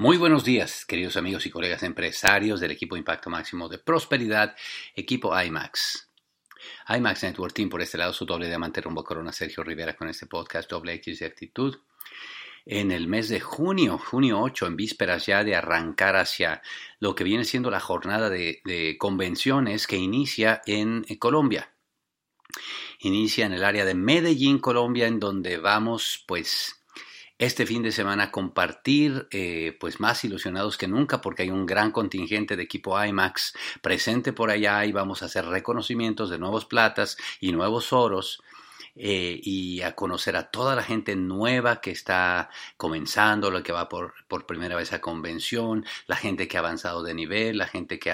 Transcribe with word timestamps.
Muy 0.00 0.16
buenos 0.16 0.44
días, 0.44 0.86
queridos 0.86 1.18
amigos 1.18 1.44
y 1.44 1.50
colegas 1.50 1.82
empresarios 1.82 2.58
del 2.58 2.70
equipo 2.70 2.96
Impacto 2.96 3.28
Máximo 3.28 3.68
de 3.68 3.76
Prosperidad, 3.76 4.56
equipo 4.94 5.38
IMAX. 5.38 6.08
IMAX 6.88 7.22
Network 7.24 7.52
Team, 7.52 7.68
por 7.68 7.82
este 7.82 7.98
lado, 7.98 8.14
su 8.14 8.24
doble 8.24 8.46
diamante 8.46 8.80
rumbo 8.80 9.04
corona, 9.04 9.30
Sergio 9.30 9.62
Rivera, 9.62 9.94
con 9.94 10.08
este 10.08 10.24
podcast 10.24 10.70
doble 10.70 10.94
X 10.94 11.18
de 11.18 11.26
actitud. 11.26 11.80
En 12.64 12.92
el 12.92 13.08
mes 13.08 13.28
de 13.28 13.40
junio, 13.40 13.98
junio 13.98 14.40
8, 14.40 14.68
en 14.68 14.76
vísperas 14.76 15.26
ya 15.26 15.44
de 15.44 15.54
arrancar 15.54 16.16
hacia 16.16 16.62
lo 16.98 17.14
que 17.14 17.24
viene 17.24 17.44
siendo 17.44 17.70
la 17.70 17.80
jornada 17.80 18.30
de 18.30 18.96
convenciones 18.98 19.86
que 19.86 19.96
inicia 19.98 20.62
en 20.64 21.04
Colombia. 21.18 21.74
Inicia 23.00 23.44
en 23.44 23.52
el 23.52 23.64
área 23.64 23.84
de 23.84 23.94
Medellín, 23.94 24.60
Colombia, 24.60 25.06
en 25.06 25.20
donde 25.20 25.58
vamos, 25.58 26.24
pues, 26.26 26.79
este 27.40 27.64
fin 27.64 27.82
de 27.82 27.90
semana 27.90 28.30
compartir, 28.30 29.26
eh, 29.30 29.74
pues 29.80 29.98
más 29.98 30.22
ilusionados 30.24 30.76
que 30.76 30.86
nunca 30.86 31.22
porque 31.22 31.44
hay 31.44 31.50
un 31.50 31.64
gran 31.64 31.90
contingente 31.90 32.54
de 32.54 32.62
equipo 32.62 33.02
IMAX 33.02 33.54
presente 33.80 34.34
por 34.34 34.50
allá 34.50 34.84
y 34.84 34.92
vamos 34.92 35.22
a 35.22 35.24
hacer 35.24 35.46
reconocimientos 35.46 36.28
de 36.28 36.38
nuevos 36.38 36.66
platas 36.66 37.16
y 37.40 37.52
nuevos 37.52 37.94
oros. 37.94 38.42
Eh, 38.96 39.40
y 39.42 39.80
a 39.82 39.94
conocer 39.94 40.36
a 40.36 40.50
toda 40.50 40.74
la 40.74 40.82
gente 40.82 41.14
nueva 41.16 41.80
que 41.80 41.92
está 41.92 42.50
comenzando, 42.76 43.50
lo 43.50 43.62
que 43.62 43.72
va 43.72 43.88
por, 43.88 44.12
por 44.26 44.46
primera 44.46 44.76
vez 44.76 44.92
a 44.92 45.00
convención, 45.00 45.86
la 46.06 46.16
gente 46.16 46.48
que 46.48 46.56
ha 46.56 46.60
avanzado 46.60 47.02
de 47.02 47.14
nivel, 47.14 47.56
la 47.56 47.68
gente 47.68 47.98
que, 47.98 48.10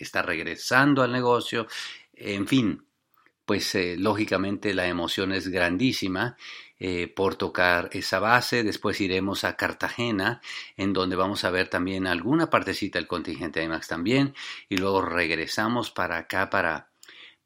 está 0.00 0.22
regresando 0.22 1.02
al 1.02 1.12
negocio, 1.12 1.68
en 2.12 2.46
fin, 2.48 2.84
pues 3.46 3.74
eh, 3.76 3.96
lógicamente 3.96 4.74
la 4.74 4.88
emoción 4.88 5.32
es 5.32 5.48
grandísima 5.48 6.36
eh, 6.78 7.08
por 7.08 7.36
tocar 7.36 7.88
esa 7.92 8.18
base. 8.20 8.62
Después 8.62 9.00
iremos 9.00 9.44
a 9.44 9.56
Cartagena, 9.56 10.42
en 10.76 10.92
donde 10.92 11.16
vamos 11.16 11.44
a 11.44 11.50
ver 11.50 11.68
también 11.68 12.06
alguna 12.06 12.50
partecita 12.50 12.98
del 12.98 13.08
contingente 13.08 13.62
IMAX 13.62 13.88
también. 13.88 14.34
Y 14.68 14.76
luego 14.76 15.00
regresamos 15.00 15.90
para 15.90 16.18
acá 16.18 16.50
para, 16.50 16.90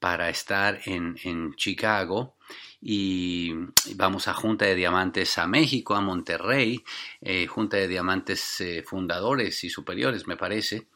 para 0.00 0.30
estar 0.30 0.80
en, 0.84 1.16
en 1.22 1.54
Chicago 1.54 2.34
y 2.80 3.52
vamos 3.94 4.26
a 4.26 4.34
Junta 4.34 4.64
de 4.64 4.74
Diamantes 4.74 5.38
a 5.38 5.46
México, 5.46 5.94
a 5.94 6.00
Monterrey, 6.00 6.82
eh, 7.20 7.46
Junta 7.46 7.76
de 7.76 7.86
Diamantes 7.86 8.60
eh, 8.60 8.82
fundadores 8.82 9.62
y 9.62 9.70
superiores, 9.70 10.26
me 10.26 10.36
parece. 10.36 10.88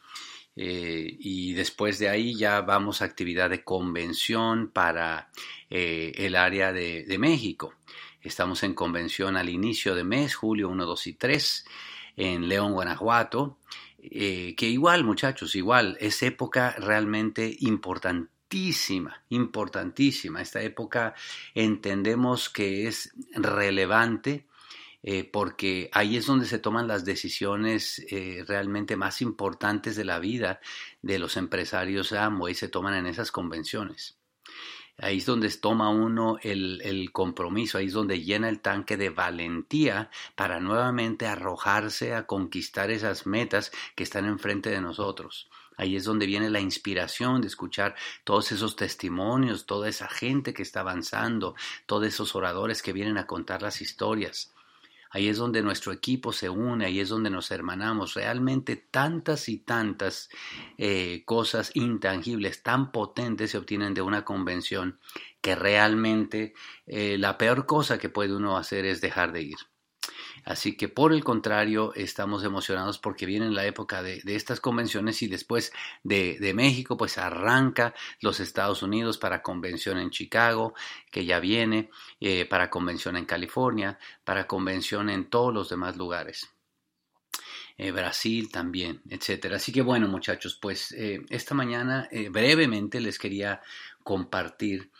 y 0.56 1.52
después 1.54 1.98
de 1.98 2.08
ahí 2.08 2.36
ya 2.36 2.60
vamos 2.62 3.02
a 3.02 3.04
actividad 3.04 3.50
de 3.50 3.64
convención 3.64 4.70
para 4.70 5.30
el 5.70 6.36
área 6.36 6.72
de, 6.72 7.04
de 7.04 7.18
México. 7.18 7.74
Estamos 8.24 8.62
en 8.62 8.72
convención 8.72 9.36
al 9.36 9.50
inicio 9.50 9.94
de 9.94 10.02
mes, 10.02 10.34
julio 10.34 10.70
1, 10.70 10.86
2 10.86 11.06
y 11.08 11.12
3, 11.12 11.64
en 12.16 12.48
León, 12.48 12.72
Guanajuato. 12.72 13.58
Eh, 13.98 14.54
que 14.56 14.66
igual, 14.66 15.04
muchachos, 15.04 15.54
igual, 15.54 15.98
es 16.00 16.22
época 16.22 16.74
realmente 16.78 17.54
importantísima, 17.60 19.22
importantísima. 19.28 20.40
Esta 20.40 20.62
época 20.62 21.14
entendemos 21.54 22.48
que 22.48 22.86
es 22.86 23.12
relevante 23.34 24.46
eh, 25.02 25.24
porque 25.24 25.90
ahí 25.92 26.16
es 26.16 26.24
donde 26.24 26.46
se 26.46 26.58
toman 26.58 26.88
las 26.88 27.04
decisiones 27.04 28.02
eh, 28.08 28.42
realmente 28.48 28.96
más 28.96 29.20
importantes 29.20 29.96
de 29.96 30.04
la 30.06 30.18
vida 30.18 30.60
de 31.02 31.18
los 31.18 31.36
empresarios 31.36 32.14
y 32.48 32.54
se 32.54 32.68
toman 32.68 32.94
en 32.94 33.04
esas 33.04 33.30
convenciones. 33.30 34.16
Ahí 34.98 35.18
es 35.18 35.26
donde 35.26 35.50
toma 35.50 35.90
uno 35.90 36.38
el, 36.42 36.80
el, 36.82 37.10
compromiso, 37.10 37.78
ahí 37.78 37.86
es 37.86 37.92
donde 37.92 38.22
llena 38.22 38.48
el 38.48 38.60
tanque 38.60 38.96
de 38.96 39.10
valentía 39.10 40.08
para 40.36 40.60
nuevamente 40.60 41.26
arrojarse 41.26 42.14
a 42.14 42.26
conquistar 42.26 42.92
esas 42.92 43.26
metas 43.26 43.72
que 43.96 44.04
están 44.04 44.24
enfrente 44.24 44.70
de 44.70 44.80
nosotros. 44.80 45.50
Ahí 45.76 45.96
es 45.96 46.04
donde 46.04 46.26
viene 46.26 46.48
la 46.48 46.60
inspiración 46.60 47.40
de 47.40 47.48
escuchar 47.48 47.96
todos 48.22 48.52
esos 48.52 48.76
testimonios, 48.76 49.66
toda 49.66 49.88
esa 49.88 50.08
gente 50.08 50.54
que 50.54 50.62
está 50.62 50.80
avanzando, 50.80 51.56
todos 51.86 52.06
esos 52.06 52.36
oradores 52.36 52.80
que 52.80 52.92
vienen 52.92 53.18
a 53.18 53.26
contar 53.26 53.62
las 53.62 53.80
historias. 53.80 54.53
Ahí 55.14 55.28
es 55.28 55.36
donde 55.36 55.62
nuestro 55.62 55.92
equipo 55.92 56.32
se 56.32 56.50
une, 56.50 56.86
ahí 56.86 56.98
es 56.98 57.08
donde 57.08 57.30
nos 57.30 57.52
hermanamos. 57.52 58.14
Realmente 58.14 58.74
tantas 58.74 59.48
y 59.48 59.58
tantas 59.58 60.28
eh, 60.76 61.22
cosas 61.24 61.70
intangibles, 61.74 62.64
tan 62.64 62.90
potentes 62.90 63.52
se 63.52 63.58
obtienen 63.58 63.94
de 63.94 64.02
una 64.02 64.24
convención 64.24 64.98
que 65.40 65.54
realmente 65.54 66.52
eh, 66.86 67.16
la 67.16 67.38
peor 67.38 67.64
cosa 67.64 67.96
que 67.96 68.08
puede 68.08 68.34
uno 68.34 68.56
hacer 68.56 68.86
es 68.86 69.00
dejar 69.00 69.30
de 69.30 69.42
ir. 69.42 69.56
Así 70.44 70.76
que 70.76 70.88
por 70.88 71.12
el 71.12 71.24
contrario, 71.24 71.92
estamos 71.94 72.44
emocionados 72.44 72.98
porque 72.98 73.26
viene 73.26 73.50
la 73.50 73.64
época 73.64 74.02
de, 74.02 74.22
estas 74.26 74.60
convenciones 74.60 75.22
y 75.22 75.26
después 75.26 75.72
de, 76.02 76.52
México, 76.54 76.96
pues 76.96 77.18
arranca 77.18 77.94
los 78.20 78.40
Estados 78.40 78.82
Unidos 78.82 79.18
para 79.18 79.42
convención 79.42 79.98
en 79.98 80.10
Chicago, 80.10 80.74
que 81.10 81.24
ya 81.24 81.40
viene, 81.40 81.90
eh, 82.20 82.46
para 82.46 82.70
convención 82.70 83.16
en 83.16 83.24
California, 83.24 83.98
para 84.24 84.46
convención 84.46 85.08
en 85.08 85.30
todos 85.30 85.52
los 85.52 85.68
demás 85.70 85.96
lugares. 85.96 86.50
Eh, 87.76 87.90
Brasil 87.90 88.52
también, 88.52 89.02
etcétera. 89.08 89.56
Así 89.56 89.72
que 89.72 89.82
bueno, 89.82 90.06
muchachos, 90.06 90.58
pues 90.60 90.92
eh, 90.92 91.24
esta 91.30 91.54
mañana 91.54 92.08
brevemente 92.30 93.00
les 93.00 93.18
quería 93.18 93.62
compartir 94.04 94.90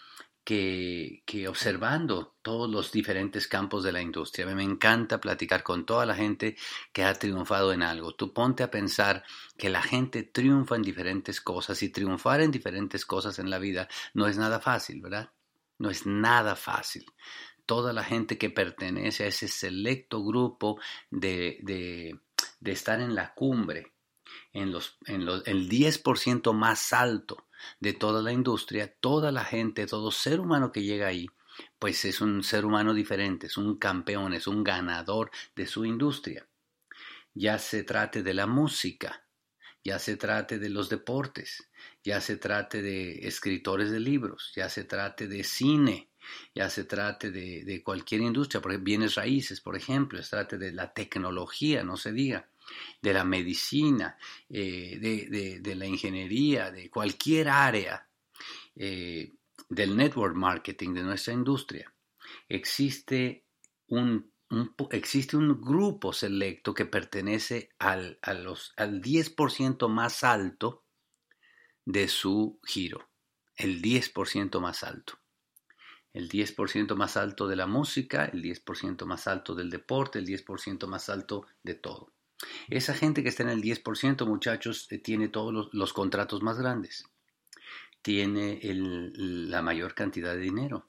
que, 0.44 1.46
observando 1.48 2.36
todos 2.42 2.70
los 2.70 2.92
diferentes 2.92 3.48
campos 3.48 3.82
de 3.82 3.92
la 3.92 4.02
industria. 4.02 4.46
Me 4.46 4.62
encanta 4.62 5.20
platicar 5.20 5.62
con 5.62 5.86
toda 5.86 6.04
la 6.04 6.14
gente 6.14 6.56
que 6.92 7.02
ha 7.02 7.14
triunfado 7.14 7.72
en 7.72 7.82
algo. 7.82 8.14
Tú 8.14 8.32
ponte 8.34 8.62
a 8.62 8.70
pensar 8.70 9.24
que 9.56 9.70
la 9.70 9.82
gente 9.82 10.22
triunfa 10.22 10.76
en 10.76 10.82
diferentes 10.82 11.40
cosas 11.40 11.82
y 11.82 11.88
triunfar 11.88 12.42
en 12.42 12.50
diferentes 12.50 13.06
cosas 13.06 13.38
en 13.38 13.48
la 13.48 13.58
vida 13.58 13.88
no 14.12 14.26
es 14.26 14.36
nada 14.36 14.60
fácil, 14.60 15.00
¿verdad? 15.00 15.30
No 15.78 15.90
es 15.90 16.06
nada 16.06 16.54
fácil. 16.56 17.06
Toda 17.64 17.94
la 17.94 18.04
gente 18.04 18.36
que 18.36 18.50
pertenece 18.50 19.24
a 19.24 19.28
ese 19.28 19.48
selecto 19.48 20.22
grupo 20.22 20.78
de, 21.10 21.58
de, 21.62 22.20
de 22.60 22.72
estar 22.72 23.00
en 23.00 23.14
la 23.14 23.32
cumbre, 23.32 23.94
en, 24.52 24.70
los, 24.70 24.98
en 25.06 25.24
los, 25.24 25.46
el 25.46 25.70
10% 25.70 26.52
más 26.52 26.92
alto 26.92 27.43
de 27.80 27.92
toda 27.92 28.22
la 28.22 28.32
industria, 28.32 28.92
toda 29.00 29.32
la 29.32 29.44
gente, 29.44 29.86
todo 29.86 30.10
ser 30.10 30.40
humano 30.40 30.72
que 30.72 30.82
llega 30.82 31.06
ahí, 31.06 31.28
pues 31.78 32.04
es 32.04 32.20
un 32.20 32.42
ser 32.42 32.64
humano 32.64 32.94
diferente, 32.94 33.46
es 33.46 33.56
un 33.56 33.78
campeón, 33.78 34.34
es 34.34 34.46
un 34.46 34.64
ganador 34.64 35.30
de 35.54 35.66
su 35.66 35.84
industria. 35.84 36.46
Ya 37.34 37.58
se 37.58 37.82
trate 37.82 38.22
de 38.22 38.34
la 38.34 38.46
música, 38.46 39.24
ya 39.82 39.98
se 39.98 40.16
trate 40.16 40.58
de 40.58 40.70
los 40.70 40.88
deportes, 40.88 41.68
ya 42.02 42.20
se 42.20 42.36
trate 42.36 42.80
de 42.80 43.26
escritores 43.26 43.90
de 43.90 44.00
libros, 44.00 44.52
ya 44.56 44.68
se 44.68 44.84
trate 44.84 45.28
de 45.28 45.44
cine, 45.44 46.08
ya 46.54 46.70
se 46.70 46.84
trate 46.84 47.30
de, 47.30 47.82
cualquier 47.82 48.22
industria, 48.22 48.62
por 48.62 48.76
bienes 48.78 49.14
raíces, 49.14 49.60
por 49.60 49.76
ejemplo, 49.76 50.22
se 50.22 50.30
trate 50.30 50.58
de 50.58 50.72
la 50.72 50.92
tecnología, 50.92 51.84
no 51.84 51.96
se 51.96 52.12
diga 52.12 52.48
de 53.00 53.12
la 53.12 53.24
medicina, 53.24 54.16
eh, 54.48 54.98
de, 55.62 55.74
la 55.74 55.86
ingeniería, 55.86 56.70
de 56.70 56.90
cualquier 56.90 57.48
área 57.48 58.08
eh, 58.74 59.32
del 59.68 59.96
network 59.96 60.36
marketing 60.36 60.94
de 60.94 61.02
nuestra 61.02 61.32
industria, 61.32 61.92
existe 62.48 63.44
un, 63.88 64.32
existe 64.90 65.36
un 65.36 65.60
grupo 65.60 66.12
selecto 66.12 66.74
que 66.74 66.86
pertenece 66.86 67.70
al, 67.78 68.18
los, 68.42 68.72
al 68.76 69.00
10% 69.00 69.88
más 69.88 70.24
alto 70.24 70.84
de 71.84 72.08
su 72.08 72.60
giro, 72.64 73.08
el 73.56 73.82
10% 73.82 74.60
más 74.60 74.84
alto 74.84 75.18
el 76.14 76.28
10% 76.28 76.94
más 76.94 77.16
alto 77.16 77.48
de 77.48 77.56
la 77.56 77.66
música, 77.66 78.24
el 78.26 78.40
10% 78.40 79.04
más 79.04 79.26
alto 79.26 79.54
del 79.54 79.68
deporte, 79.68 80.20
el 80.20 80.26
10% 80.26 80.86
más 80.86 81.08
alto 81.08 81.46
de 81.62 81.74
todo. 81.74 82.13
Esa 82.68 82.94
gente 82.94 83.22
que 83.22 83.28
está 83.28 83.42
en 83.42 83.50
el 83.50 83.62
10%, 83.62 84.26
muchachos, 84.26 84.88
eh, 84.90 84.98
tiene 84.98 85.28
todos 85.28 85.68
los, 85.72 85.92
contratos 85.92 86.42
más 86.42 86.58
grandes, 86.58 87.04
tiene 88.02 88.60
la 88.62 89.62
mayor 89.62 89.94
cantidad 89.94 90.34
de 90.34 90.40
dinero, 90.40 90.88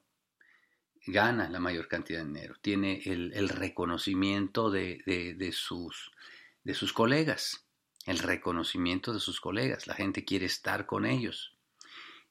gana 1.05 1.49
la 1.49 1.59
mayor 1.59 1.87
cantidad 1.87 2.19
de 2.19 2.25
dinero, 2.25 2.55
tiene 2.61 3.01
el, 3.05 3.49
reconocimiento 3.49 4.71
de, 4.71 5.51
sus, 5.53 6.11
de 6.63 6.73
sus 6.73 6.93
colegas, 6.93 7.65
el 8.05 8.19
reconocimiento 8.19 9.13
de 9.13 9.19
sus 9.19 9.39
colegas, 9.39 9.87
la 9.87 9.93
gente 9.93 10.25
quiere 10.25 10.45
estar 10.45 10.85
con 10.85 11.05
ellos, 11.05 11.55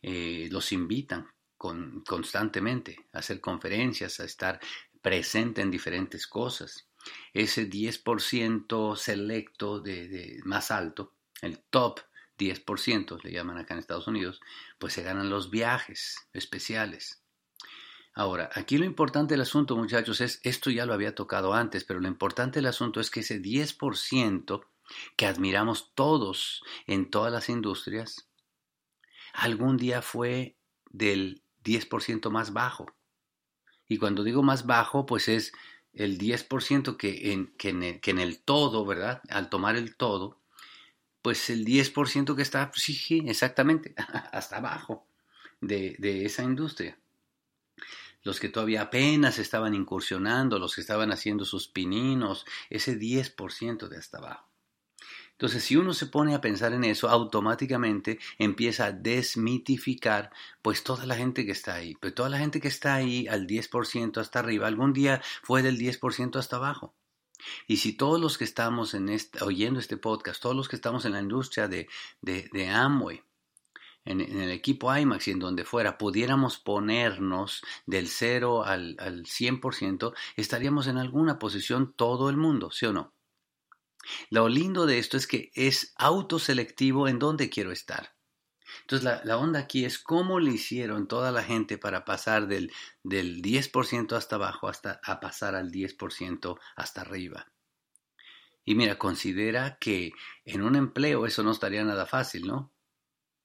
eh, 0.02 0.48
los 0.50 0.72
invitan 0.72 1.28
constantemente 1.56 3.06
a 3.12 3.20
hacer 3.20 3.40
conferencias, 3.40 4.20
a 4.20 4.24
estar 4.24 4.60
presente 5.00 5.62
en 5.62 5.70
diferentes 5.70 6.26
cosas 6.26 6.88
ese 7.32 7.68
10% 7.68 8.96
selecto 8.96 9.80
de, 9.80 10.40
más 10.44 10.70
alto, 10.70 11.12
el 11.42 11.58
top 11.58 12.00
10%, 12.38 13.22
le 13.22 13.32
llaman 13.32 13.58
acá 13.58 13.74
en 13.74 13.80
Estados 13.80 14.06
Unidos, 14.06 14.40
pues 14.78 14.92
se 14.92 15.02
ganan 15.02 15.30
los 15.30 15.50
viajes 15.50 16.16
especiales. 16.32 17.22
Ahora, 18.14 18.50
aquí 18.54 18.78
lo 18.78 18.84
importante 18.84 19.34
del 19.34 19.40
asunto, 19.40 19.76
muchachos, 19.76 20.20
es, 20.20 20.40
esto 20.44 20.70
ya 20.70 20.86
lo 20.86 20.94
había 20.94 21.14
tocado 21.14 21.52
antes, 21.52 21.84
pero 21.84 22.00
lo 22.00 22.08
importante 22.08 22.58
del 22.58 22.66
asunto 22.66 23.00
es 23.00 23.10
que 23.10 23.20
ese 23.20 23.42
10% 23.42 24.64
que 25.16 25.26
admiramos 25.26 25.92
todos 25.94 26.62
en 26.86 27.10
todas 27.10 27.32
las 27.32 27.48
industrias, 27.48 28.28
algún 29.32 29.76
día 29.76 30.00
fue 30.00 30.56
del 30.90 31.42
10% 31.64 32.30
más 32.30 32.52
bajo. 32.52 32.86
Y 33.88 33.98
cuando 33.98 34.22
digo 34.22 34.42
más 34.42 34.66
bajo, 34.66 35.06
pues 35.06 35.28
es 35.28 35.52
el 35.96 36.18
10% 36.18 36.96
que 36.96 37.32
en, 37.32 37.48
que 37.56 37.70
en, 37.70 37.82
el, 37.82 38.00
que 38.00 38.10
en 38.10 38.18
el 38.18 38.38
todo, 38.38 38.84
¿verdad? 38.84 39.22
Al 39.28 39.48
tomar 39.48 39.76
el 39.76 39.96
todo, 39.96 40.38
pues 41.22 41.50
el 41.50 41.64
10% 41.64 42.36
que 42.36 42.42
está, 42.42 42.70
pues 42.70 42.82
sí, 42.82 43.22
exactamente, 43.26 43.94
hasta 44.32 44.58
abajo 44.58 45.06
de, 45.60 45.96
de 45.98 46.24
esa 46.26 46.42
industria 46.42 46.98
los 48.24 48.40
que 48.40 48.48
todavía 48.48 48.82
apenas 48.82 49.38
estaban 49.38 49.74
incursionando, 49.74 50.58
los 50.58 50.74
que 50.74 50.80
estaban 50.80 51.12
haciendo 51.12 51.44
sus 51.44 51.68
pininos, 51.68 52.46
ese 52.70 52.98
10% 52.98 53.86
de 53.86 53.98
hasta 53.98 54.18
abajo. 54.18 54.48
Entonces, 55.34 55.64
si 55.64 55.76
uno 55.76 55.92
se 55.94 56.06
pone 56.06 56.34
a 56.34 56.40
pensar 56.40 56.72
en 56.72 56.84
eso, 56.84 57.08
automáticamente 57.08 58.20
empieza 58.38 58.86
a 58.86 58.92
desmitificar 58.92 60.30
pues 60.62 60.84
toda 60.84 61.06
la 61.06 61.16
gente 61.16 61.44
que 61.44 61.52
está 61.52 61.74
ahí. 61.74 61.94
Pues 61.96 62.14
toda 62.14 62.28
la 62.28 62.38
gente 62.38 62.60
que 62.60 62.68
está 62.68 62.94
ahí 62.94 63.26
al 63.26 63.46
10% 63.48 64.18
hasta 64.18 64.38
arriba, 64.38 64.68
algún 64.68 64.92
día 64.92 65.20
fue 65.42 65.62
del 65.62 65.76
10% 65.76 66.36
hasta 66.36 66.56
abajo. 66.56 66.94
Y 67.66 67.78
si 67.78 67.94
todos 67.94 68.20
los 68.20 68.38
que 68.38 68.44
estamos 68.44 68.94
en 68.94 69.10
oyendo 69.40 69.80
este 69.80 69.96
podcast, 69.96 70.40
todos 70.40 70.56
los 70.56 70.68
que 70.68 70.76
estamos 70.76 71.04
en 71.04 71.12
la 71.12 71.20
industria 71.20 71.66
de, 71.68 71.88
de, 72.22 72.68
Amway, 72.68 73.22
en, 74.04 74.20
el 74.20 74.50
equipo 74.50 74.96
IMAX 74.96 75.28
y 75.28 75.30
en 75.32 75.40
donde 75.40 75.64
fuera, 75.64 75.98
pudiéramos 75.98 76.58
ponernos 76.58 77.62
del 77.86 78.08
0 78.08 78.64
al, 78.64 78.96
al 79.00 79.24
100%, 79.24 80.14
estaríamos 80.36 80.86
en 80.86 80.98
alguna 80.98 81.38
posición 81.40 81.92
todo 81.96 82.30
el 82.30 82.36
mundo, 82.36 82.70
¿sí 82.70 82.86
o 82.86 82.92
no? 82.92 83.13
Lo 84.30 84.48
lindo 84.48 84.86
de 84.86 84.98
esto 84.98 85.16
es 85.16 85.26
que 85.26 85.50
es 85.54 85.92
autoselectivo 85.96 87.08
en 87.08 87.18
dónde 87.18 87.50
quiero 87.50 87.72
estar. 87.72 88.14
Entonces 88.82 89.22
la, 89.24 89.38
onda 89.38 89.60
aquí 89.60 89.84
es 89.84 89.98
cómo 89.98 90.40
le 90.40 90.52
hicieron 90.52 91.06
toda 91.06 91.32
la 91.32 91.42
gente 91.42 91.78
para 91.78 92.04
pasar 92.04 92.48
del, 92.48 92.72
del 93.02 93.40
10% 93.40 94.16
hasta 94.16 94.36
abajo 94.36 94.68
hasta 94.68 95.00
a 95.04 95.20
pasar 95.20 95.54
al 95.54 95.70
10% 95.70 96.58
hasta 96.76 97.00
arriba. 97.00 97.52
Y 98.64 98.74
mira, 98.74 98.98
considera 98.98 99.78
que 99.78 100.12
en 100.44 100.62
un 100.62 100.74
empleo 100.74 101.26
eso 101.26 101.42
no 101.42 101.52
estaría 101.52 101.84
nada 101.84 102.06
fácil, 102.06 102.46
¿no? 102.46 102.73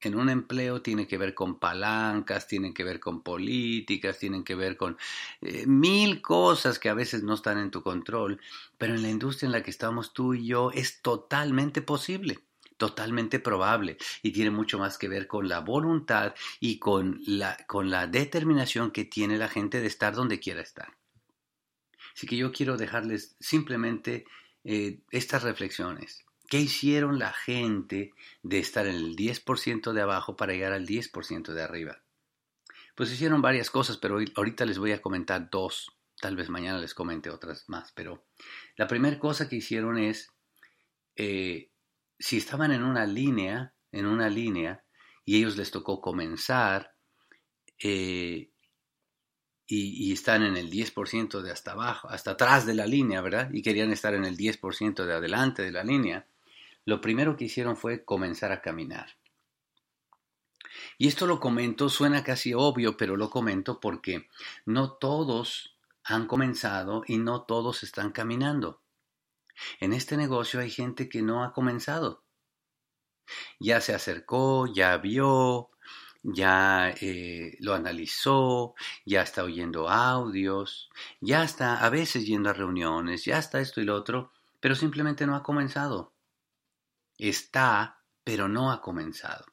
En 0.08 0.16
un 0.16 0.30
empleo 0.30 0.82
tiene 0.82 1.08
que 1.08 1.18
ver 1.18 1.34
con 1.34 1.60
palancas, 1.60 2.48
tiene 2.48 2.74
que 2.74 2.84
ver 2.84 3.00
con 3.00 3.22
políticas, 3.22 4.18
tienen 4.18 4.44
que 4.44 4.56
ver 4.56 4.78
con 4.78 4.98
eh, 5.42 5.66
mil 5.68 6.22
cosas 6.22 6.80
que 6.80 6.90
a 6.90 6.94
veces 6.94 7.24
no 7.24 7.34
están 7.34 7.58
en 7.58 7.72
tu 7.72 7.84
control, 7.84 8.40
pero 8.78 8.96
en 8.96 9.02
la 9.02 9.10
industria 9.10 9.48
en 9.48 9.52
la 9.52 9.64
que 9.64 9.72
estamos 9.72 10.14
tú 10.14 10.34
y 10.34 10.48
yo 10.48 10.72
es 10.72 11.02
totalmente 11.02 11.82
posible 11.82 12.40
totalmente 12.78 13.40
probable 13.40 13.98
y 14.24 14.32
tiene 14.32 14.52
mucho 14.52 14.80
más 14.80 14.98
que 14.98 15.10
ver 15.10 15.28
con 15.28 15.50
la 15.50 15.60
voluntad 15.60 16.34
y 16.62 16.80
con 16.80 17.20
la, 17.28 17.58
con 17.68 17.90
la 17.90 18.08
determinación 18.08 18.92
que 18.92 19.04
tiene 19.04 19.38
la 19.38 19.50
gente 19.50 19.82
de 19.82 19.88
estar 19.88 20.16
donde 20.16 20.40
quiera 20.40 20.62
estar. 20.62 20.96
Así 22.16 22.26
que 22.26 22.38
yo 22.38 22.52
quiero 22.52 22.78
dejarles 22.78 23.36
simplemente 23.40 24.26
eh, 24.64 25.02
estas 25.12 25.44
reflexiones. 25.44 26.26
¿Qué 26.50 26.60
hicieron 26.60 27.20
la 27.20 27.32
gente 27.32 28.12
de 28.42 28.58
estar 28.58 28.88
en 28.88 28.96
el 28.96 29.16
10% 29.16 29.94
de 29.94 30.02
abajo 30.02 30.36
para 30.36 30.54
llegar 30.54 30.74
al 30.74 30.88
10% 30.88 31.54
de 31.54 31.62
arriba? 31.62 32.02
Pues 32.96 33.12
hicieron 33.12 33.42
varias 33.42 33.70
cosas, 33.70 33.98
pero 33.98 34.18
ahorita 34.36 34.66
les 34.66 34.80
voy 34.80 34.92
a 34.92 35.02
comentar 35.02 35.48
dos. 35.52 35.96
Tal 36.20 36.36
vez 36.36 36.50
mañana 36.50 36.80
les 36.80 36.96
comente 36.96 37.30
otras 37.30 37.70
más, 37.70 37.92
pero 37.94 38.26
la 38.76 38.88
primera 38.88 39.20
cosa 39.20 39.48
que 39.48 39.58
hicieron 39.58 40.00
es, 40.00 40.34
eh, 41.16 41.70
si 42.18 42.38
estaban 42.38 42.72
en 42.72 42.84
una 42.84 43.06
línea, 43.06 43.76
en 43.92 44.08
una 44.08 44.28
línea, 44.28 44.84
y 45.24 45.38
ellos 45.38 45.56
les 45.56 45.70
tocó 45.70 46.02
comenzar, 46.02 46.96
eh, 47.78 48.50
y, 49.68 50.10
y, 50.10 50.12
están 50.12 50.42
en 50.42 50.58
el 50.58 50.72
10% 50.72 51.42
de 51.44 51.52
hasta 51.52 51.74
abajo, 51.74 52.10
hasta 52.10 52.32
atrás 52.32 52.66
de 52.66 52.74
la 52.74 52.88
línea, 52.88 53.22
¿verdad? 53.22 53.52
Y 53.54 53.62
querían 53.62 53.92
estar 53.92 54.16
en 54.16 54.26
el 54.26 54.36
10% 54.36 55.06
de 55.06 55.14
adelante 55.14 55.62
de 55.62 55.72
la 55.72 55.84
línea 55.84 56.26
lo 56.90 57.02
primero 57.02 57.38
que 57.38 57.46
hicieron 57.46 57.78
fue 57.78 58.04
comenzar 58.04 58.52
a 58.52 58.62
caminar. 58.62 59.18
Y 60.98 61.08
esto 61.08 61.28
lo 61.28 61.40
comento, 61.40 61.88
suena 61.88 62.24
casi 62.24 62.54
obvio, 62.54 62.98
pero 62.98 63.16
lo 63.16 63.30
comento 63.30 63.80
porque 63.80 64.28
no 64.66 64.94
todos 64.94 65.78
han 66.04 66.28
comenzado 66.28 67.04
y 67.06 67.18
no 67.18 67.44
todos 67.44 67.84
están 67.84 68.12
caminando. 68.12 68.82
En 69.80 69.94
este 69.94 70.18
negocio 70.18 70.60
hay 70.60 70.72
gente 70.72 71.10
que 71.10 71.22
no 71.22 71.44
ha 71.44 71.54
comenzado. 71.54 72.24
Ya 73.60 73.82
se 73.82 73.94
acercó, 73.94 74.66
ya 74.66 74.98
vio, 74.98 75.70
ya 76.24 76.90
eh, 77.02 77.56
lo 77.60 77.76
analizó, 77.76 78.74
ya 79.06 79.22
está 79.22 79.44
oyendo 79.44 79.90
audios, 79.90 80.90
ya 81.22 81.44
está 81.44 81.86
a 81.86 81.90
veces 81.90 82.26
yendo 82.26 82.50
a 82.50 82.54
reuniones, 82.54 83.26
ya 83.26 83.38
está 83.38 83.60
esto 83.60 83.80
y 83.80 83.86
lo 83.86 83.96
otro, 83.96 84.32
pero 84.60 84.74
simplemente 84.74 85.28
no 85.28 85.36
ha 85.36 85.44
comenzado. 85.44 86.14
Está, 87.20 88.02
pero 88.24 88.48
no 88.48 88.72
ha 88.72 88.82
comenzado. 88.82 89.46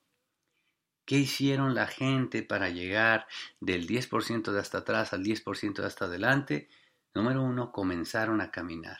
¿Qué 1.04 1.16
hicieron 1.16 1.74
la 1.74 1.86
gente 1.86 2.42
para 2.42 2.68
llegar 2.70 3.26
del 3.60 3.86
10% 3.86 4.52
de 4.52 4.60
hasta 4.60 4.78
atrás 4.78 5.12
al 5.12 5.22
10% 5.22 5.74
de 5.82 5.86
hasta 5.86 6.06
adelante? 6.06 6.68
Número 7.14 7.42
uno, 7.42 7.72
comenzaron 7.72 8.40
a 8.40 8.50
caminar. 8.50 8.98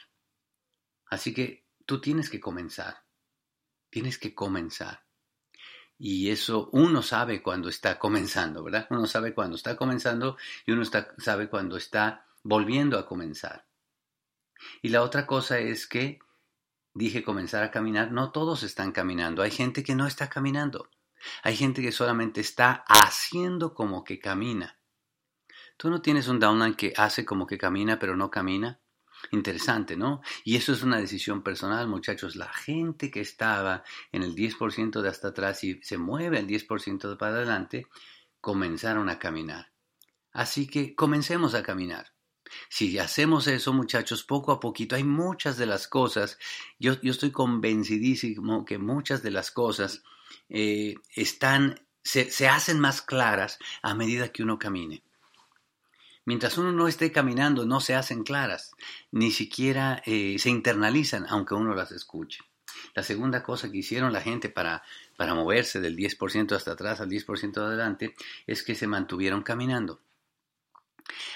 Así 1.07 1.33
que 1.33 1.67
tú 1.85 2.01
tienes 2.01 2.29
que 2.29 2.41
comenzar. 2.41 3.05
Tienes 3.91 4.19
que 4.19 4.35
comenzar. 4.35 5.05
Y 5.99 6.31
eso 6.31 6.69
uno 6.73 7.03
sabe 7.03 7.43
cuando 7.43 7.69
está 7.69 7.99
comenzando, 7.99 8.63
¿verdad? 8.63 8.87
Uno 8.91 9.07
sabe 9.07 9.33
cuando 9.33 9.57
está 9.57 9.77
comenzando 9.77 10.37
y 10.67 10.73
uno 10.73 10.85
sabe 10.85 11.49
cuando 11.49 11.77
está 11.77 12.27
volviendo 12.43 12.99
a 12.99 13.07
comenzar. 13.07 13.67
Y 14.83 14.91
la 14.91 15.03
otra 15.03 15.27
cosa 15.27 15.59
es 15.59 15.87
que 15.87 16.19
dije 16.97 17.23
comenzar 17.23 17.63
a 17.63 17.71
caminar, 17.71 18.11
no 18.11 18.33
todos 18.33 18.63
están 18.63 18.91
caminando. 18.91 19.43
Hay 19.43 19.51
gente 19.51 19.85
que 19.85 19.95
no 19.95 20.07
está 20.07 20.29
caminando. 20.29 20.89
Hay 21.43 21.55
gente 21.55 21.83
que 21.83 21.93
solamente 21.93 22.41
está 22.41 22.85
haciendo 22.89 23.75
como 23.75 24.03
que 24.03 24.19
camina. 24.19 24.79
¿Tú 25.77 25.91
no 25.91 26.01
tienes 26.01 26.27
un 26.29 26.41
downline 26.41 26.75
que 26.75 26.95
hace 26.97 27.25
como 27.25 27.47
que 27.47 27.59
camina 27.59 27.99
pero 27.99 28.17
no 28.17 28.31
camina? 28.31 28.81
Interesante, 29.31 29.97
¿no? 29.97 30.23
Y 30.45 30.57
eso 30.57 30.73
es 30.73 30.83
una 30.83 30.99
decisión 30.99 31.43
personal, 31.43 31.87
muchachos. 31.87 32.35
La 32.35 32.49
gente 32.49 33.11
que 33.11 33.21
estaba 33.21 33.85
en 34.11 34.23
el 34.23 34.35
10% 34.35 35.03
de 35.03 35.09
hasta 35.09 35.29
atrás 35.29 35.65
y 35.65 35.81
se 35.83 35.99
mueve 35.99 36.39
el 36.39 36.47
10% 36.47 37.11
de 37.11 37.17
para 37.17 37.37
adelante, 37.37 37.87
comenzaron 38.41 39.11
a 39.11 39.19
caminar. 39.19 39.73
Así 40.33 40.67
que 40.67 40.95
comencemos 40.95 41.55
a 41.55 41.63
caminar. 41.63 42.16
Si 42.69 42.99
hacemos 42.99 43.47
eso, 43.47 43.73
muchachos, 43.73 44.25
poco 44.25 44.53
a 44.53 44.61
poquito, 44.61 44.97
hay 44.97 45.05
muchas 45.05 45.57
de 45.57 45.67
las 45.67 45.89
cosas, 45.89 46.39
yo, 46.79 46.95
estoy 47.03 47.31
convencidísimo 47.31 48.65
que 48.65 48.79
muchas 48.79 49.23
de 49.23 49.31
las 49.31 49.51
cosas 49.51 50.03
eh, 50.49 50.95
están, 51.15 51.81
se, 52.03 52.49
hacen 52.49 52.81
más 52.81 53.03
claras 53.03 53.59
a 53.83 53.95
medida 53.95 54.33
que 54.33 54.43
uno 54.43 54.59
camine. 54.59 55.03
Mientras 56.25 56.59
uno 56.59 56.73
no 56.73 56.89
esté 56.89 57.13
caminando, 57.13 57.67
no 57.67 57.81
se 57.81 57.95
hacen 57.95 58.25
claras, 58.25 58.73
ni 59.13 59.31
siquiera 59.31 60.03
eh, 60.07 60.37
se 60.39 60.51
internalizan, 60.51 61.27
aunque 61.29 61.55
uno 61.55 61.75
las 61.75 61.93
escuche. 61.93 62.41
La 62.95 63.03
segunda 63.03 63.43
cosa 63.43 63.71
que 63.71 63.79
hicieron 63.79 64.13
la 64.13 64.21
gente 64.21 64.49
para, 64.49 64.83
para 65.17 65.35
moverse 65.35 65.81
del 65.81 65.97
10% 65.97 66.53
hasta 66.53 66.73
atrás 66.73 67.01
al 67.01 67.09
10% 67.09 67.59
adelante 67.59 68.15
es 68.47 68.63
que 68.63 68.75
se 68.75 68.87
mantuvieron 68.87 69.43
caminando. 69.43 70.01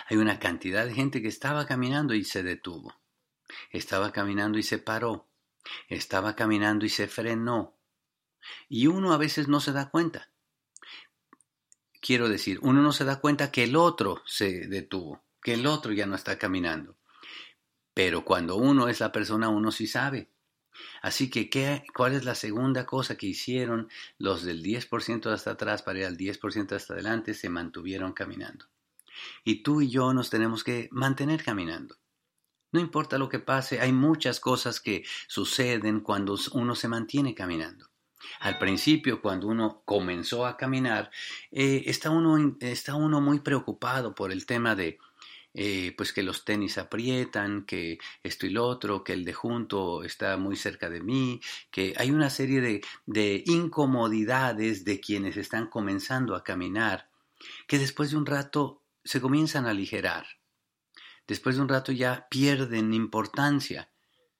Hay 0.08 0.16
una 0.16 0.38
cantidad 0.38 0.86
de 0.86 0.94
gente 0.94 1.22
que 1.22 1.28
estaba 1.28 1.66
caminando 1.66 2.14
y 2.14 2.24
se 2.24 2.42
detuvo. 2.42 2.94
Estaba 3.70 4.12
caminando 4.12 4.58
y 4.58 4.62
se 4.62 4.78
paró. 4.78 5.28
Estaba 5.88 6.34
caminando 6.36 6.84
y 6.84 6.88
se 6.88 7.06
frenó. 7.06 7.76
Y 8.68 8.86
uno 8.86 9.12
a 9.12 9.18
veces 9.18 9.48
no 9.48 9.60
se 9.60 9.72
da 9.72 9.90
cuenta. 9.90 10.30
Quiero 12.00 12.28
decir, 12.28 12.58
uno 12.62 12.80
no 12.82 12.92
se 12.92 13.04
da 13.04 13.20
cuenta 13.20 13.50
que 13.50 13.64
el 13.64 13.76
otro 13.76 14.22
se 14.24 14.66
detuvo, 14.68 15.22
que 15.42 15.54
el 15.54 15.66
otro 15.66 15.92
ya 15.92 16.06
no 16.06 16.16
está 16.16 16.38
caminando. 16.38 16.96
Pero 17.92 18.24
cuando 18.24 18.56
uno 18.56 18.88
es 18.88 19.00
la 19.00 19.12
persona, 19.12 19.50
uno 19.50 19.70
sí 19.70 19.86
sabe. 19.86 20.30
Así 21.02 21.28
que, 21.30 21.50
¿qué, 21.50 21.84
¿cuál 21.94 22.14
es 22.14 22.24
la 22.24 22.34
segunda 22.34 22.86
cosa 22.86 23.16
que 23.16 23.26
hicieron 23.26 23.90
los 24.16 24.44
del 24.44 24.62
10% 24.62 25.30
hasta 25.30 25.52
atrás 25.52 25.82
para 25.82 25.98
ir 25.98 26.06
al 26.06 26.16
10% 26.16 26.72
hasta 26.72 26.94
adelante? 26.94 27.34
Se 27.34 27.50
mantuvieron 27.50 28.12
caminando. 28.12 28.66
Y 29.44 29.62
tú 29.62 29.80
y 29.80 29.90
yo 29.90 30.12
nos 30.12 30.30
tenemos 30.30 30.64
que 30.64 30.88
mantener 30.92 31.42
caminando. 31.42 31.96
No 32.72 32.80
importa 32.80 33.18
lo 33.18 33.28
que 33.28 33.40
pase, 33.40 33.80
hay 33.80 33.92
muchas 33.92 34.38
cosas 34.38 34.80
que 34.80 35.04
suceden 35.26 36.00
cuando 36.00 36.36
uno 36.52 36.74
se 36.74 36.88
mantiene 36.88 37.34
caminando. 37.34 37.90
Al 38.40 38.58
principio, 38.58 39.20
cuando 39.20 39.48
uno 39.48 39.82
comenzó 39.84 40.46
a 40.46 40.56
caminar, 40.56 41.10
eh, 41.50 41.84
está, 41.86 42.10
uno, 42.10 42.56
está 42.60 42.94
uno 42.94 43.20
muy 43.20 43.40
preocupado 43.40 44.14
por 44.14 44.30
el 44.30 44.46
tema 44.46 44.76
de, 44.76 44.98
eh, 45.54 45.94
pues 45.96 46.12
que 46.12 46.22
los 46.22 46.44
tenis 46.44 46.78
aprietan, 46.78 47.64
que 47.64 47.98
esto 48.22 48.46
y 48.46 48.50
lo 48.50 48.66
otro, 48.66 49.02
que 49.02 49.14
el 49.14 49.24
de 49.24 49.32
junto 49.32 50.04
está 50.04 50.36
muy 50.36 50.56
cerca 50.56 50.88
de 50.90 51.00
mí, 51.00 51.40
que 51.70 51.94
hay 51.96 52.10
una 52.10 52.30
serie 52.30 52.60
de, 52.60 52.82
de 53.06 53.42
incomodidades 53.46 54.84
de 54.84 55.00
quienes 55.00 55.36
están 55.36 55.66
comenzando 55.68 56.36
a 56.36 56.44
caminar, 56.44 57.08
que 57.66 57.78
después 57.78 58.10
de 58.10 58.18
un 58.18 58.26
rato 58.26 58.82
se 59.10 59.20
comienzan 59.20 59.66
a 59.66 59.70
aligerar. 59.70 60.26
Después 61.26 61.56
de 61.56 61.62
un 61.62 61.68
rato 61.68 61.92
ya 61.92 62.26
pierden 62.30 62.94
importancia. 62.94 63.90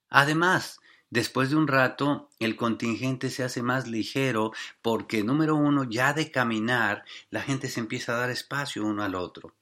Además, 0.09 0.79
Después 1.12 1.50
de 1.50 1.57
un 1.57 1.67
rato, 1.67 2.31
el 2.39 2.55
contingente 2.55 3.31
se 3.31 3.43
hace 3.43 3.65
más 3.65 3.89
ligero 3.89 4.53
porque, 4.81 5.25
número 5.25 5.57
uno, 5.57 5.83
ya 5.83 6.12
de 6.12 6.31
caminar, 6.31 7.03
la 7.31 7.43
gente 7.43 7.69
se 7.69 7.81
empieza 7.81 8.15
a 8.15 8.19
dar 8.21 8.31
espacio 8.31 8.87
uno 8.87 9.03
al 9.03 9.17
otro 9.17 9.57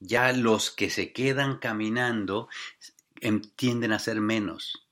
ya 0.00 0.32
los 0.32 0.70
que 0.70 0.90
se 0.90 1.12
quedan 1.12 1.58
caminando 1.58 2.48
em, 3.20 3.42
tienden 3.56 3.92
a 3.92 3.98
ser 3.98 4.20
menos, 4.20 4.86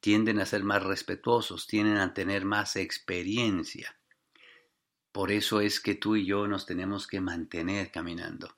tienden 0.00 0.40
a 0.40 0.46
ser 0.46 0.64
más 0.64 0.82
respetuosos, 0.82 1.66
tienden 1.66 1.98
a 1.98 2.14
tener 2.14 2.44
más 2.44 2.76
experiencia. 2.76 3.98
Por 5.12 5.30
eso 5.32 5.60
es 5.60 5.80
que 5.80 5.94
tú 5.94 6.16
y 6.16 6.26
yo 6.26 6.46
nos 6.46 6.66
tenemos 6.66 7.06
que 7.06 7.20
mantener 7.20 7.90
caminando 7.90 8.56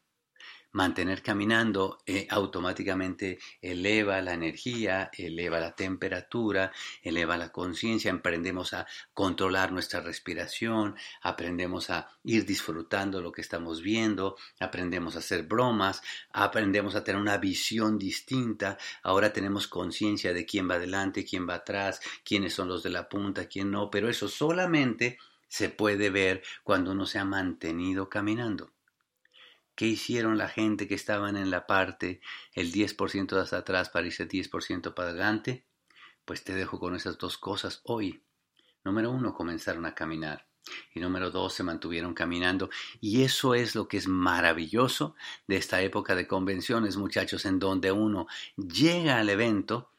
mantener 0.79 1.23
caminando 1.23 1.99
eh, 2.07 2.29
automáticamente 2.31 3.41
eleva 3.61 4.23
la 4.23 4.35
energía, 4.35 5.11
eleva 5.13 5.59
la 5.59 5.75
temperatura, 5.75 6.71
eleva 7.03 7.37
la 7.37 7.51
conciencia, 7.51 8.13
aprendemos 8.13 8.73
a 8.75 8.87
controlar 9.13 9.73
nuestra 9.73 9.99
respiración, 9.99 10.95
aprendemos 11.21 11.91
a 11.91 12.07
ir 12.23 12.47
disfrutando 12.47 13.21
lo 13.21 13.33
que 13.33 13.41
estamos 13.41 13.83
viendo, 13.83 14.37
aprendemos 14.61 15.17
a 15.17 15.19
hacer 15.19 15.43
bromas, 15.43 16.01
aprendemos 16.31 16.95
a 16.95 17.03
tener 17.03 17.21
una 17.21 17.39
visión 17.39 17.99
distinta, 17.99 18.79
ahora 19.03 19.33
tenemos 19.33 19.67
conciencia 19.67 20.33
de 20.33 20.47
quién 20.47 20.71
va 20.71 20.77
adelante, 20.77 21.25
quién 21.25 21.49
va 21.49 21.55
atrás, 21.55 22.01
quiénes 22.25 22.55
son 22.55 22.69
los 22.69 22.85
de 22.85 22.91
la 22.91 23.09
punta, 23.09 23.47
quién 23.47 23.73
no, 23.73 23.91
pero 23.91 24.09
eso 24.09 24.29
solamente 24.29 25.19
se 25.49 25.71
puede 25.71 26.09
ver 26.11 26.45
cuando 26.63 26.93
uno 26.93 27.05
se 27.05 27.19
ha 27.19 27.25
mantenido 27.25 28.09
caminando. 28.09 28.78
¿Qué 29.79 29.87
hicieron 29.87 30.39
la 30.39 30.49
gente 30.49 30.89
que 30.89 30.97
estaban 30.97 31.37
en 31.37 31.53
la 31.53 31.69
parte 31.69 32.21
el 32.53 32.73
10% 32.73 33.41
hasta 33.41 33.59
atrás 33.59 33.91
para 33.91 34.09
irse 34.09 34.27
10% 34.27 34.93
para 34.93 35.11
adelante? 35.11 35.67
Pues 36.25 36.43
te 36.43 36.53
dejo 36.53 36.81
con 36.81 36.97
esas 36.97 37.17
dos 37.17 37.39
cosas 37.39 37.81
hoy. 37.85 38.25
Número 38.83 39.13
uno, 39.13 39.33
comenzaron 39.35 39.87
a 39.87 39.95
caminar. 39.95 40.49
Y 40.93 40.99
número 40.99 41.31
dos, 41.31 41.55
se 41.55 41.63
mantuvieron 41.63 42.13
caminando. 42.13 42.71
Y 43.01 43.23
eso 43.23 43.55
es 43.55 43.77
lo 43.77 43.87
que 43.87 43.99
es 43.99 44.09
maravilloso 44.09 45.15
de 45.47 45.59
esta 45.59 45.81
época 45.81 46.17
de 46.17 46.27
convenciones, 46.27 46.97
muchachos, 46.97 47.45
en 47.45 47.61
donde 47.61 47.93
uno 47.93 48.27
llega 48.57 49.21
al 49.21 49.31
evento 49.31 49.93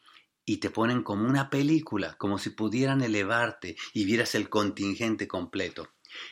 y 0.43 0.57
te 0.57 0.71
ponen 0.71 1.03
como 1.03 1.25
una 1.25 1.49
película, 1.49 2.15
como 2.17 2.37
si 2.37 2.49
pudieran 2.49 3.01
elevarte 3.01 3.77
y 3.93 4.03
vieras 4.03 4.35
el 4.35 4.49
contingente 4.49 5.25
completo 5.25 5.87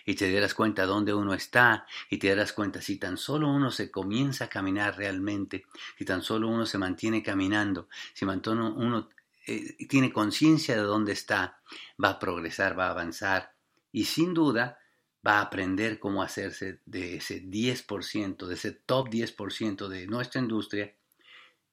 y 0.06 0.16
te 0.16 0.32
darás 0.32 0.54
cuenta 0.54 0.86
dónde 0.86 1.14
uno 1.14 1.34
está 1.34 1.86
y 2.10 2.18
te 2.18 2.30
darás 2.30 2.54
cuenta 2.54 2.82
si 2.82 2.98
tan 2.98 3.18
solo 3.18 3.50
uno 3.50 3.72
se 3.72 3.92
comienza 3.92 4.46
a 4.46 4.50
caminar 4.50 4.98
realmente, 4.98 5.66
si 5.98 6.06
tan 6.06 6.22
solo 6.22 6.48
uno 6.48 6.66
se 6.66 6.78
mantiene 6.78 7.24
caminando, 7.24 7.90
si 8.14 8.26
uno 8.26 9.10
eh, 9.46 9.88
tiene 9.88 10.12
conciencia 10.12 10.76
de 10.76 10.82
dónde 10.82 11.14
está, 11.14 11.62
va 12.04 12.10
a 12.12 12.20
progresar, 12.20 12.78
va 12.78 12.88
a 12.88 12.92
avanzar 12.92 13.54
y 13.92 14.06
sin 14.06 14.34
duda 14.34 14.80
va 15.26 15.40
a 15.40 15.42
aprender 15.42 16.00
cómo 16.00 16.24
hacerse 16.24 16.82
de 16.86 17.18
ese 17.18 17.44
10%, 17.44 18.46
de 18.46 18.54
ese 18.54 18.72
top 18.72 19.10
10% 19.10 19.88
de 19.88 20.08
nuestra 20.08 20.42
industria 20.42 20.96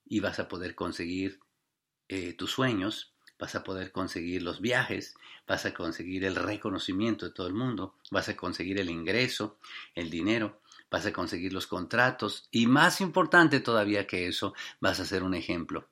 y 0.07 0.21
vas 0.21 0.39
a 0.39 0.49
poder 0.49 0.75
conseguir 0.75 1.41
eh, 2.09 2.35
tus 2.35 2.51
sueños 2.51 3.14
vas 3.45 3.55
a 3.55 3.63
poder 3.63 3.93
conseguir 3.93 4.43
los 4.43 4.63
viajes, 4.63 5.15
vas 5.47 5.67
a 5.67 5.75
conseguir 5.75 6.25
el 6.25 6.35
reconocimiento 6.35 7.27
de 7.27 7.33
todo 7.33 7.47
el 7.47 7.53
mundo, 7.53 7.95
vas 8.11 8.31
a 8.31 8.37
conseguir 8.37 8.81
el 8.81 8.89
ingreso, 8.89 9.59
el 9.95 10.09
dinero, 10.09 10.63
vas 10.91 11.05
a 11.05 11.13
conseguir 11.13 11.53
los 11.53 11.67
contratos 11.67 12.49
y 12.51 12.67
más 12.67 13.03
importante 13.03 13.61
todavía 13.61 14.07
que 14.07 14.29
eso, 14.29 14.55
vas 14.81 14.99
a 14.99 15.05
ser 15.05 15.23
un 15.23 15.35
ejemplo. 15.35 15.91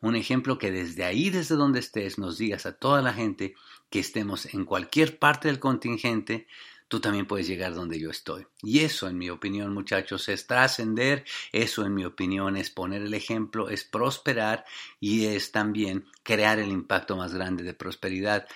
Un 0.00 0.14
ejemplo 0.14 0.56
que 0.56 0.70
desde 0.70 1.02
ahí, 1.02 1.30
desde 1.30 1.56
donde 1.56 1.80
estés, 1.80 2.16
nos 2.16 2.38
digas 2.38 2.64
a 2.64 2.76
toda 2.76 3.02
la 3.02 3.12
gente 3.12 3.56
que 3.90 3.98
estemos 3.98 4.54
en 4.54 4.64
cualquier 4.64 5.18
parte 5.18 5.48
del 5.48 5.58
contingente, 5.58 6.46
tú 6.94 7.00
también 7.00 7.26
puedes 7.26 7.48
llegar 7.48 7.74
donde 7.74 7.98
yo 7.98 8.08
estoy. 8.08 8.46
Y 8.62 8.78
eso, 8.78 9.08
en 9.08 9.18
mi 9.18 9.28
opinión, 9.28 9.74
muchachos, 9.74 10.28
es 10.28 10.46
trascender, 10.46 11.24
eso, 11.50 11.84
en 11.84 11.92
mi 11.92 12.04
opinión, 12.04 12.56
es 12.56 12.70
poner 12.70 13.02
el 13.02 13.14
ejemplo, 13.14 13.68
es 13.68 13.82
prosperar 13.82 14.64
y 15.00 15.26
es 15.26 15.50
también 15.50 16.06
crear 16.22 16.60
el 16.60 16.70
impacto 16.70 17.16
más 17.16 17.34
grande 17.34 17.64
de 17.64 17.74
prosperidad, 17.74 18.46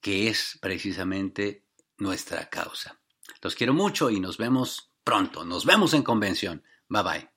que 0.00 0.28
es 0.28 0.56
precisamente 0.62 1.64
nuestra 1.98 2.48
causa. 2.48 3.00
Los 3.42 3.56
quiero 3.56 3.74
mucho 3.74 4.08
y 4.08 4.20
nos 4.20 4.38
vemos 4.38 4.92
pronto. 5.02 5.44
Nos 5.44 5.64
vemos 5.64 5.92
en 5.92 6.04
convención. 6.04 6.62
Bye 6.88 7.02
bye. 7.02 7.29